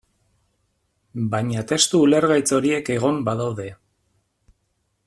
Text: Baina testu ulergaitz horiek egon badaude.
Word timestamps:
Baina 1.35 1.65
testu 1.73 2.01
ulergaitz 2.07 2.47
horiek 2.61 2.91
egon 2.95 3.21
badaude. 3.29 3.71